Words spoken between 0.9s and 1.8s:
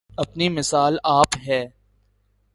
آپ ہے